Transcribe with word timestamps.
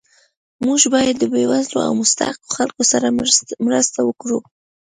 موږ 0.65 0.81
باید 0.93 1.15
د 1.19 1.23
بې 1.33 1.43
وزلو 1.51 1.79
او 1.87 1.91
مستحقو 2.01 2.55
خلکو 2.57 2.81
سره 2.91 3.07
مرسته 3.67 3.99
وکړو 4.03 4.39